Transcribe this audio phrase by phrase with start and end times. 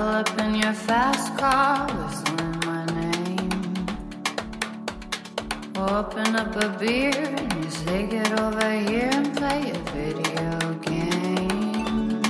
[0.00, 3.74] All up in your fast car, whistling my name.
[5.76, 10.54] Open up a beer and you say, Get over here and play a video
[10.88, 12.22] game.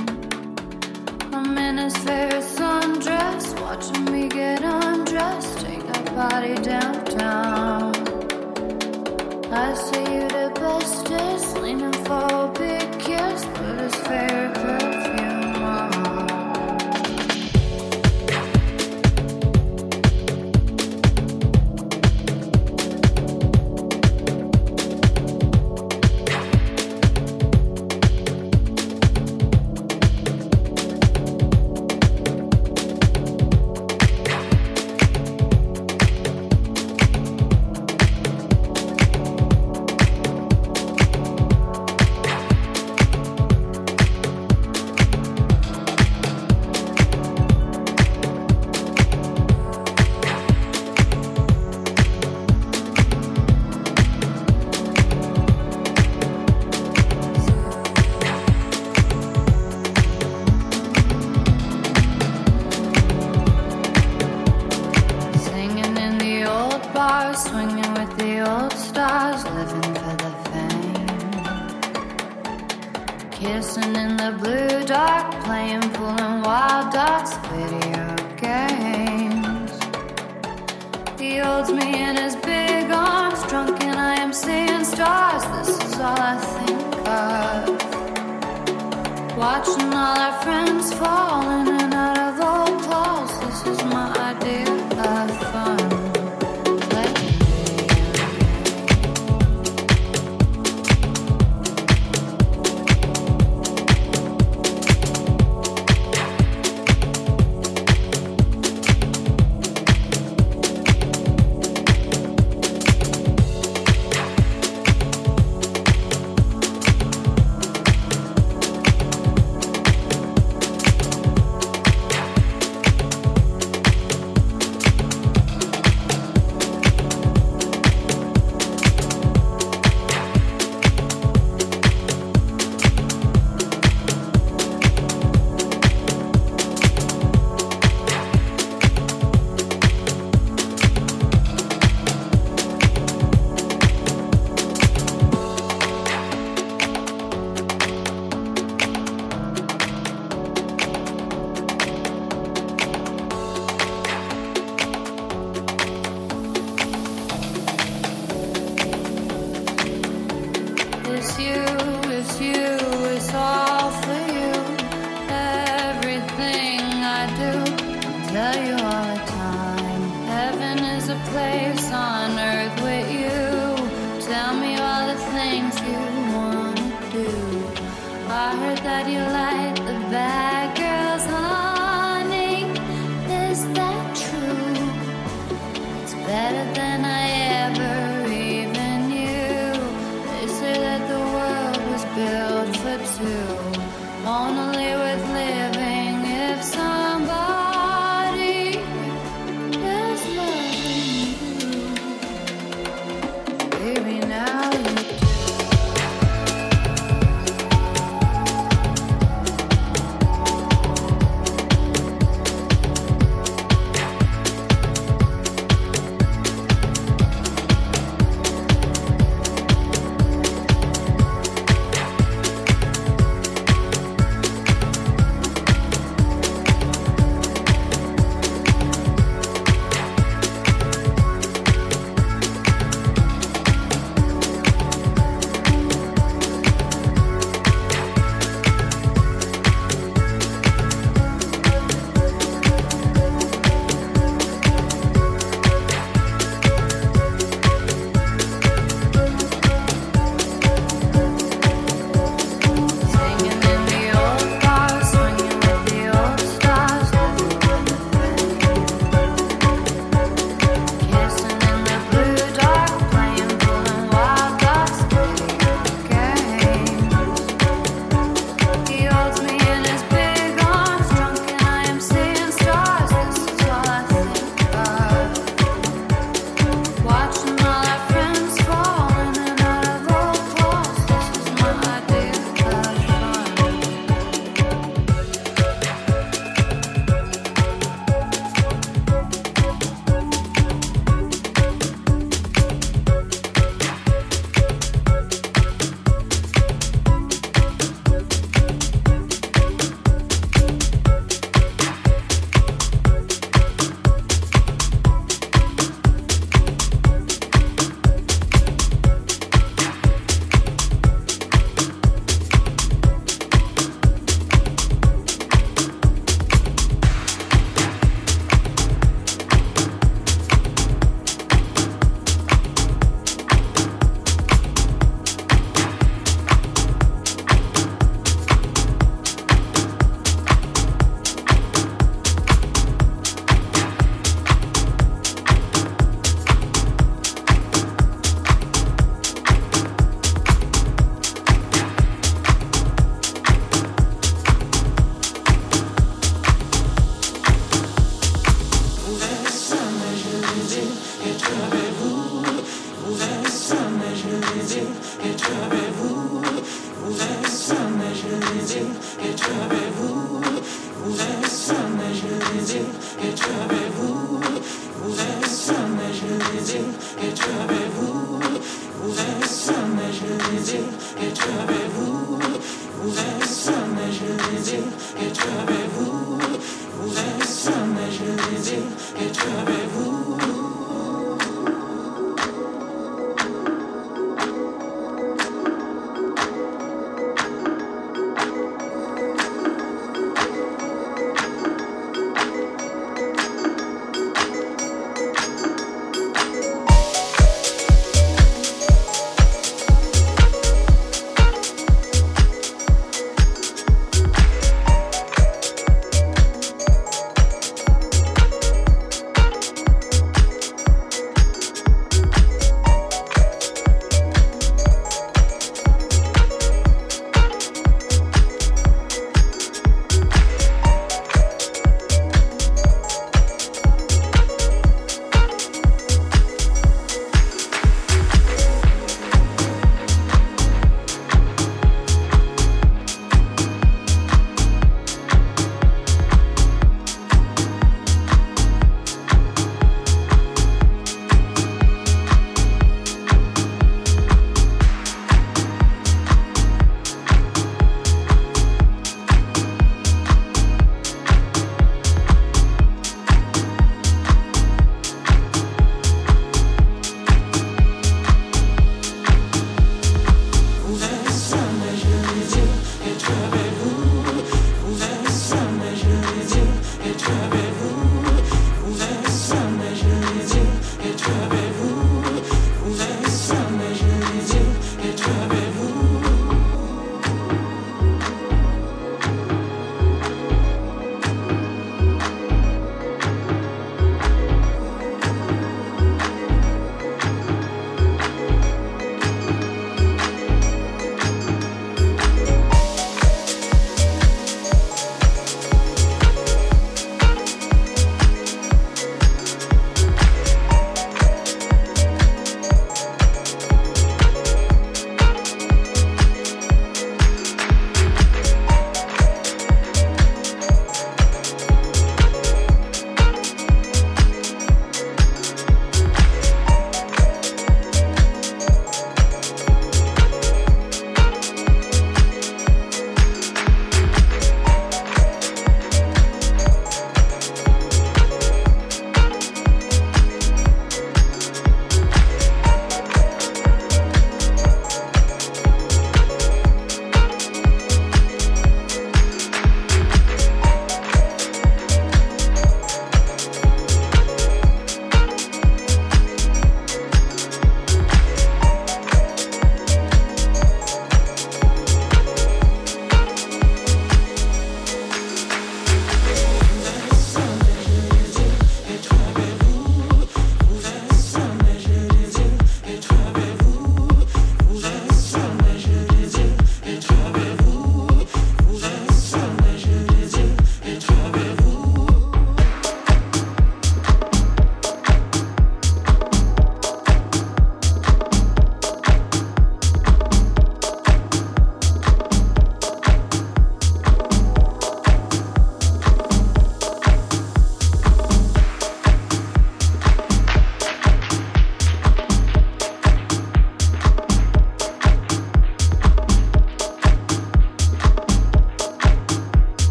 [1.31, 5.59] I'm in his favorite sundress, watching me get undressed.
[5.61, 7.95] Take a party downtown.
[9.49, 14.90] I see You the bestest, leaning for a big kiss, but his favorite.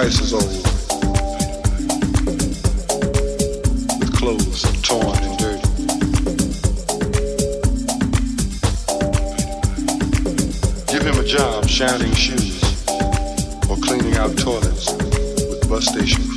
[0.00, 0.44] Twice as old,
[4.00, 5.60] with clothes torn and dirty.
[10.90, 12.62] Give him a job shining shoes
[13.68, 16.29] or cleaning out toilets with bus station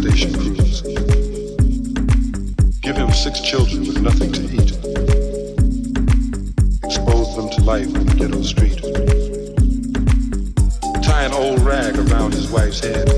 [0.00, 0.32] station.
[2.80, 4.70] Give him six children with nothing to eat
[6.90, 8.80] expose them to life on the ghetto street.
[11.04, 13.08] Tie an old rag around his wife's head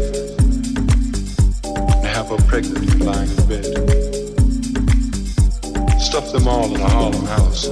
[1.65, 3.65] and have her pregnant lying in bed.
[6.01, 7.69] Stuff them all in a Harlem house.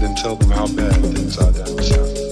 [0.00, 2.25] Then tell them how bad things are down south.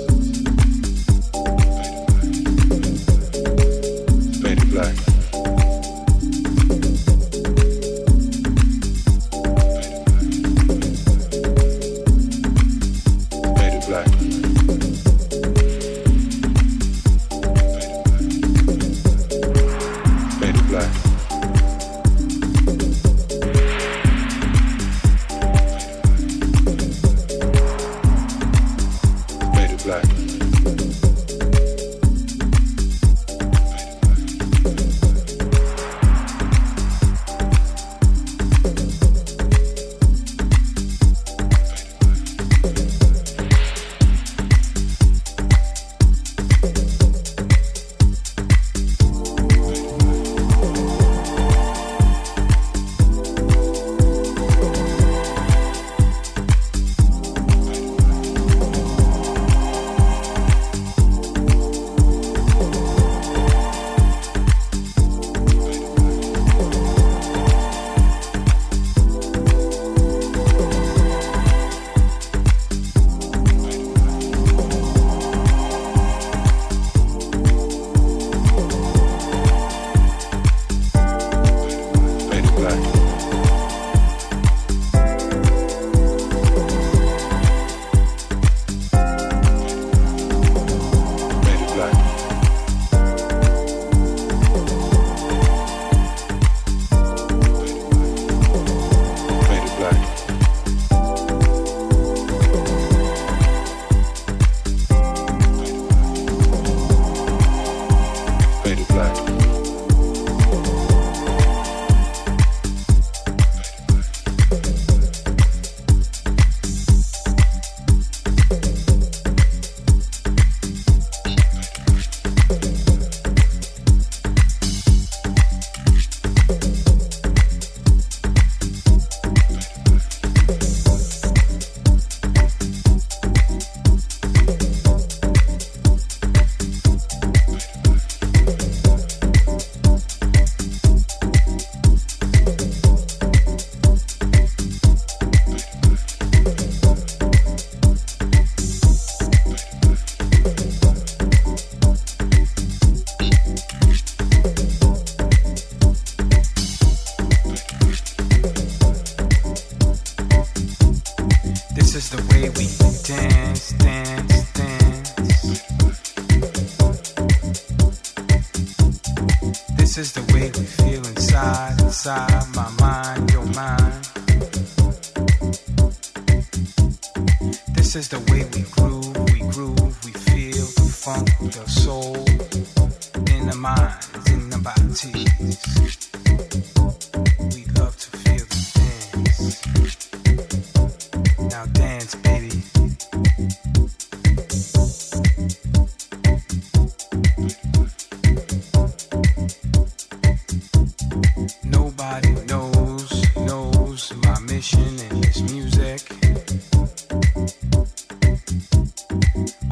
[204.54, 206.00] and this music.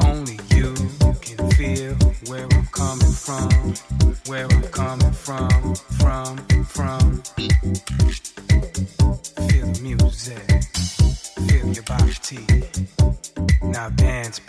[0.01, 0.73] Only you
[1.21, 1.95] can feel
[2.27, 3.49] where I'm coming from,
[4.27, 7.23] where I'm coming from, from, from.
[9.47, 10.51] Feel the music,
[11.47, 12.45] feel your body.
[13.63, 14.42] Now dance.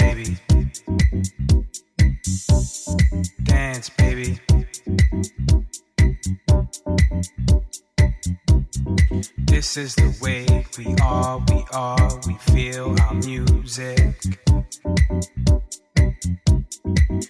[9.74, 10.46] This is the way
[10.78, 14.22] we are, we are, we feel our music.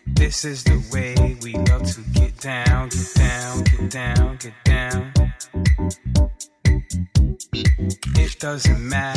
[0.08, 5.12] This is the way we love to get down, get down, get down, get down.
[8.14, 9.13] It doesn't matter